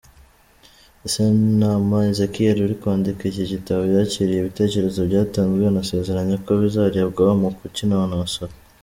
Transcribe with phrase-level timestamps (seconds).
[1.13, 8.53] Sentama Ezekiel uri kwandika iki gitabo yakiriye ibitekerezo byatanzwe, anasezeranya ko bizarebwaho mu kukinonosora.